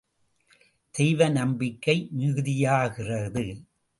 தெய்வ 0.91 1.27
நம்பிக்கை 1.29 2.09
மிகுதியாகிறது. 2.17 3.45